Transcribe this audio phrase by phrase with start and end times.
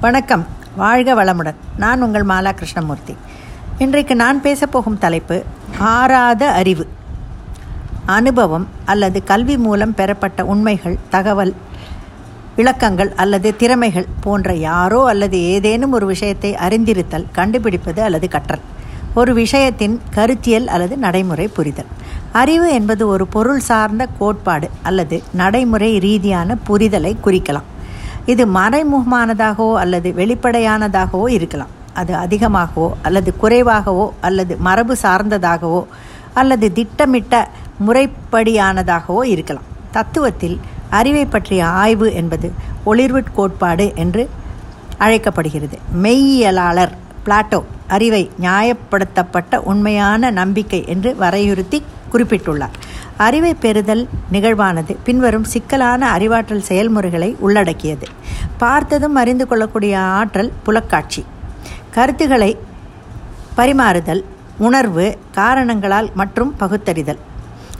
[0.00, 0.46] வணக்கம்.
[0.76, 1.54] வாழ்க வளமுடன்.
[1.76, 3.16] நான் உங்கள் மாலா கிருஷ்ணமூர்த்தி
[3.78, 5.42] இன்றைக்கு நான் பேசப்போகும் தலைப்பு
[5.78, 6.86] ஆறாத அறிவு.
[8.06, 11.54] அனுபவம் அல்லது கல்வி மூலம் பெறப்பட்ட உண்மைகள் தகவல்
[12.56, 18.60] விளக்கங்கள் அல்லது திறமைகள் போன்ற யாரோ அல்லது ஏதேனும் ஒரு விஷயத்தை அறிந்திருத்தல் கண்டுபிடிப்பது அல்லது கற்றல்.
[19.14, 21.86] ஒரு விஷயத்தின் கருத்தியல் அல்லது நடைமுறை புரிதல்.
[22.32, 27.68] அறிவு என்பது ஒரு பொருள் சார்ந்த கோட்பாடு அல்லது நடைமுறை ரீதியான புரிதலை குறிக்கலாம்.
[28.32, 31.72] இது மறைமுகமானதாகவோ அல்லது வெளிப்படையானதாகவோ இருக்கலாம்.
[32.00, 35.80] அது அதிகமாகவோ அல்லது குறைவாகவோ அல்லது மரபு சார்ந்ததாகவோ
[36.40, 37.34] அல்லது திட்டமிட்ட
[37.86, 39.68] முறைப்படியானதாகவோ இருக்கலாம்.
[39.96, 40.56] தத்துவத்தில்
[40.98, 42.48] அறிவை பற்றிய ஆய்வு என்பது
[42.86, 44.22] ஒளிர்வுட் கோட்பாடு என்று
[44.98, 45.78] அழைக்கப்படுகிறது.
[46.04, 46.94] மெய்யியலாளர்
[47.26, 47.60] பிளாட்டோ
[47.96, 51.80] அறிவை நியாயப்படுத்தப்பட்ட உண்மையான நம்பிக்கை என்று வரையுறுத்தி
[52.12, 52.76] குறிப்பிட்டுள்ளார்.
[53.18, 54.96] அறிவை பெறுதல் நிகழ்வானது.
[55.04, 58.06] பின்வரும் சிக்கலான அறிவாற்றல் செயல்முறைகளை உள்ளடக்கியது.
[58.58, 61.24] பார்த்ததும் அறிந்து கொள்ளக்கூடிய ஆற்றல் புலக்காட்சி.
[61.90, 62.56] கருத்துக்களை
[63.56, 64.22] பரிமாறுதல்
[64.58, 67.18] உணர்வு காரணங்களால் மற்றும் பகுத்தறிதல்.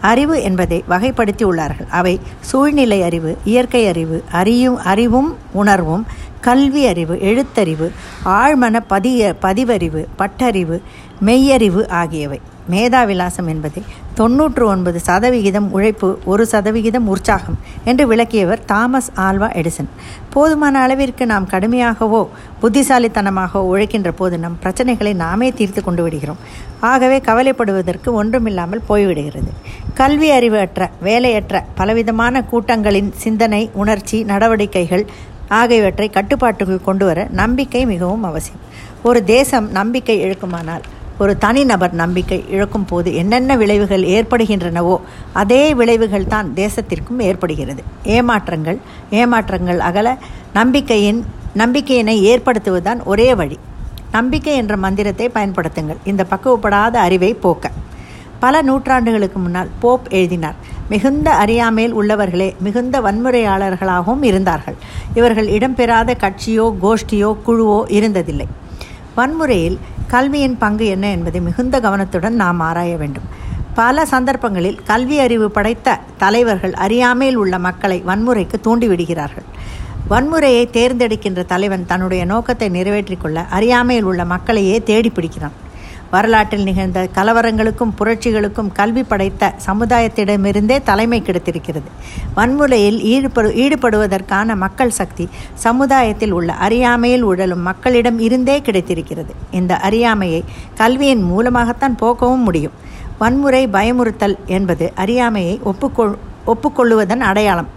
[0.00, 1.88] அறிவு என்பதை வகைப்படுத்தி உள்ளார்கள்.
[1.90, 6.06] அவை சூழ்நிலை அறிவு இயற்கை அறிவு அறியும் அறிவும் உணர்வும்
[6.40, 7.90] கல்வி அறிவு எழுத்தறிவு
[8.24, 10.80] ஆழ்மன பதிய பதிவறிவு பட்டறிவு
[11.20, 12.40] மெய்யறிவு ஆகியவை.
[12.70, 13.82] மேதாவிலாசம் என்பது
[14.14, 19.90] தொன்னூற்று ஒன்பது சதவிகிதம் உழைப்பு ஒரு சதவிகிதம் உற்சாகம் என்று விளக்கியவர் தாமஸ் ஆல்வா எடிசன்.
[20.30, 22.28] போதுமான அளவிற்கு நாம் கடுமையாகவோ
[22.62, 26.38] புத்திசாலித்தனமாகவோ உழைக்கின்ற போது நம் பிரச்சனைகளை நாமே தீர்த்து கொண்டு விடுகிறோம்.
[26.80, 29.50] ஆகவே கவலைப்படுவதற்கு ஒன்றுமில்லாமல் போய்விடுகிறது.
[29.94, 35.06] கல்வி அறிவு அற்ற வேலையற்ற பலவிதமான கூட்டங்களின் சிந்தனை உணர்ச்சி நடவடிக்கைகள்
[35.48, 38.60] ஆகியவற்றை கட்டுப்பாட்டுக்குள் கொண்டு வர நம்பிக்கை மிகவும் அவசியம்.
[39.02, 40.82] ஒரு தேசம் நம்பிக்கை இழக்குமானால்
[41.22, 44.96] ஒரு தனிநபர் நம்பிக்கை இழக்கும் போது என்னென்ன விளைவுகள் ஏற்படுகின்றனவோ
[45.40, 47.82] அதே விளைவுகள் தான் தேசத்திற்கும் ஏற்படுகிறது.
[48.16, 48.78] ஏமாற்றங்கள்
[49.20, 50.16] ஏமாற்றங்கள் அகல
[50.58, 51.20] நம்பிக்கையின்
[51.62, 53.58] நம்பிக்கையினை ஏற்படுத்துவதுதான் ஒரே வழி.
[54.16, 56.00] நம்பிக்கை என்ற மந்திரத்தை பயன்படுத்துங்கள்.
[56.10, 57.70] இந்த பக்குவப்படாத அறிவை போக்க.
[58.44, 60.58] பல நூற்றாண்டுகளுக்கு முன்னால் போப் எழுதினார்
[60.92, 64.76] மிகுந்த அறியாமையில் உள்ளவர்களே மிகுந்த வன்முறையாளர்களாகவும் இருந்தார்கள்.
[65.18, 68.46] இவர்கள் இடம்பெறாத கட்சியோ கோஷ்டியோ குழுவோ இருந்ததில்லை.
[69.18, 69.78] வன்முறையில்
[70.08, 73.24] கல்வியின் பங்கு என்ன என்பதை மிகுந்த கவனத்துடன் நாம் ஆராய வேண்டும்.
[73.74, 79.46] பல சந்தர்ப்பங்களில் கல்வி அறிவு படைத்த தலைவர்கள் அறியாமையில் உள்ள மக்களை வன்முறைக்கு தூண்டிவிடுகிறார்கள்.
[80.10, 85.52] வன்முறையை தேர்ந்தெடுக்கின்ற தலைவன் தன்னுடைய நோக்கத்தை நிறைவேற்றிக் கொள்ள அறியாமையில் உள்ள மக்களையே தேடி பிடிக்கிறான்
[86.12, 91.88] வரலாற்றில் நிகழ்ந்த கலவரங்களுக்கும் புரட்சிகளுக்கும் கல்வி படைத்த சமுதாயத்திடமிருந்தே தலைமை கிடைத்திருக்கிறது.
[92.34, 99.34] வன்முறையில் ஈடுபடு ஈடுபடுவதற்கான மக்கள் சக்தி சமுதாயத்தில் உள்ள அறியாமையில் உழலும் மக்களிடம் இருந்தே கிடைத்திருக்கிறது.
[99.50, 102.76] இந்த அறியாமையை கல்வியின் மூலமாகத்தான் போக்கவும் முடியும்.
[103.18, 106.14] வன்முறை பயமுறுத்தல் என்பது அறியாமையை ஒப்புக்கொள்
[106.46, 107.68] ஒப்புக்கொள்ளுவதன் அடையாளம்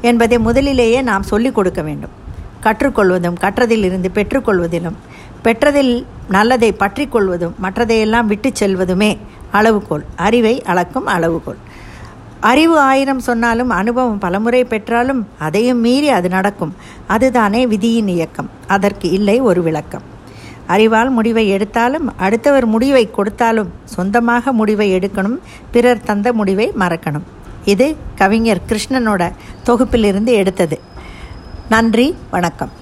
[0.00, 2.18] என்பதை முதலிலேயே நாம் சொல்லிக் கொடுக்க வேண்டும்.
[2.62, 4.96] கற்றுக்கொள்வதும் கற்றதில் இருந்து பெற்றுக்கொள்வதிலும்
[5.44, 9.18] பெற்றதில் நல்லதை பற்றி கொள்வதும் மற்றதையெல்லாம் விட்டு செல்வதுமே
[9.52, 10.04] அளவுகோல்.
[10.16, 11.60] அறிவை அளக்கும் அளவுகோல்.
[12.40, 16.74] அறிவு ஆயிரம் சொன்னாலும் அனுபவம் பலமுறை பெற்றாலும் அதையும் மீறி அது நடக்கும்.
[17.06, 18.50] அதுதானே விதியின் இயக்கம்.
[18.66, 20.02] அதற்கு இல்லை ஒரு விளக்கம்.
[20.66, 25.38] அறிவால் முடிவை எடுத்தாலும் அடுத்தவர் முடிவை கொடுத்தாலும் சொந்தமாக முடிவை எடுக்கணும்
[25.70, 27.26] பிறர் தந்த முடிவை மறக்கணும்.
[27.64, 29.32] இது கவிஞர் கிருஷ்ணனோட
[29.64, 30.80] தொகுப்பிலிருந்து எடுத்தது.
[31.68, 32.78] நன்றி வணக்கம்.